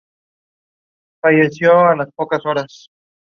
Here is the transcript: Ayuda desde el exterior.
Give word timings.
Ayuda 1.21 1.45
desde 1.45 1.93
el 1.93 2.01
exterior. 2.01 2.65